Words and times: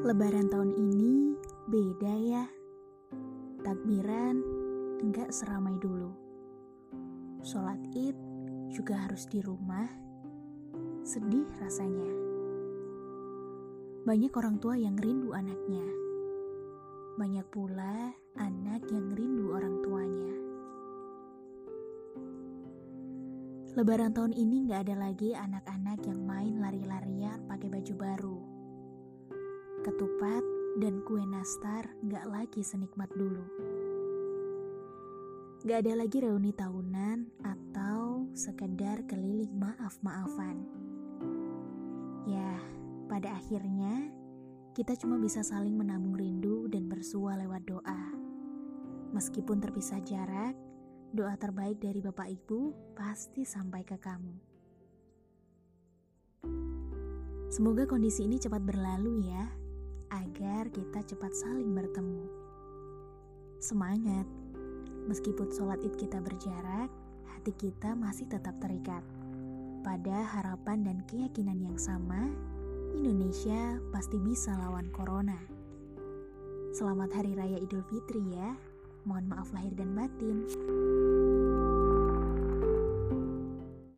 Lebaran 0.00 0.48
tahun 0.48 0.72
ini 0.80 1.36
beda 1.68 2.14
ya. 2.24 2.48
Takbiran 3.60 4.40
enggak 5.04 5.28
seramai 5.28 5.76
dulu. 5.76 6.08
Sholat 7.44 7.76
id 7.92 8.16
juga 8.72 8.96
harus 8.96 9.28
di 9.28 9.44
rumah. 9.44 9.84
Sedih 11.04 11.44
rasanya. 11.60 12.08
Banyak 14.08 14.32
orang 14.40 14.56
tua 14.56 14.80
yang 14.80 14.96
rindu 14.96 15.36
anaknya. 15.36 15.84
Banyak 17.20 17.44
pula 17.52 18.16
anak 18.40 18.88
yang 18.88 19.12
rindu 19.12 19.52
orang 19.52 19.84
tuanya. 19.84 20.32
Lebaran 23.76 24.16
tahun 24.16 24.32
ini 24.32 24.64
nggak 24.64 24.80
ada 24.88 24.96
lagi 24.96 25.36
anak-anak 25.36 26.00
yang 26.08 26.24
main 26.24 26.56
lari-larian 26.56 27.44
pakai 27.44 27.68
baju 27.68 27.94
baru 28.00 28.59
ketupat, 29.80 30.44
dan 30.78 31.02
kue 31.02 31.24
nastar 31.26 31.88
gak 32.06 32.28
lagi 32.30 32.62
senikmat 32.62 33.10
dulu. 33.16 33.42
Gak 35.66 35.84
ada 35.84 35.92
lagi 36.04 36.24
reuni 36.24 36.56
tahunan 36.56 37.44
atau 37.44 38.24
sekedar 38.32 39.04
keliling 39.04 39.52
maaf-maafan. 39.60 40.64
Ya, 42.24 42.56
pada 43.10 43.36
akhirnya 43.36 44.08
kita 44.72 44.96
cuma 44.96 45.20
bisa 45.20 45.44
saling 45.44 45.76
menabung 45.76 46.16
rindu 46.16 46.70
dan 46.70 46.88
bersua 46.88 47.36
lewat 47.36 47.66
doa. 47.68 48.02
Meskipun 49.10 49.58
terpisah 49.58 50.00
jarak, 50.06 50.54
doa 51.10 51.34
terbaik 51.34 51.82
dari 51.82 51.98
Bapak 52.00 52.30
Ibu 52.30 52.94
pasti 52.94 53.42
sampai 53.42 53.82
ke 53.82 53.98
kamu. 53.98 54.34
Semoga 57.50 57.82
kondisi 57.84 58.30
ini 58.30 58.38
cepat 58.38 58.62
berlalu 58.62 59.26
ya 59.26 59.44
agar 60.10 60.66
kita 60.74 61.00
cepat 61.06 61.32
saling 61.34 61.70
bertemu. 61.70 62.26
Semangat, 63.62 64.26
meskipun 65.06 65.48
sholat 65.54 65.78
id 65.86 65.94
kita 65.96 66.18
berjarak, 66.18 66.90
hati 67.30 67.52
kita 67.54 67.94
masih 67.94 68.26
tetap 68.26 68.58
terikat. 68.58 69.02
Pada 69.80 70.26
harapan 70.36 70.84
dan 70.84 70.98
keyakinan 71.08 71.56
yang 71.62 71.78
sama, 71.78 72.28
Indonesia 72.92 73.78
pasti 73.94 74.18
bisa 74.20 74.52
lawan 74.58 74.90
corona. 74.90 75.38
Selamat 76.74 77.10
Hari 77.14 77.34
Raya 77.38 77.58
Idul 77.58 77.82
Fitri 77.88 78.22
ya. 78.34 78.54
Mohon 79.08 79.26
maaf 79.32 79.48
lahir 79.56 79.72
dan 79.74 79.96
batin. 79.96 80.44